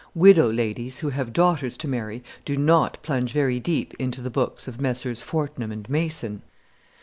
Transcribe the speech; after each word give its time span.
Widow 0.15 0.51
ladies 0.51 1.01
who 1.01 1.09
have 1.09 1.31
daughters 1.31 1.77
to 1.77 1.87
marry 1.87 2.23
do 2.43 2.57
not 2.57 2.97
plunge 3.03 3.31
very 3.31 3.59
deep 3.59 3.93
into 3.99 4.19
the 4.19 4.31
books 4.31 4.67
of 4.67 4.81
Messrs. 4.81 5.21
Fortnum 5.21 5.71
and 5.71 5.87
Mason. 5.91 6.41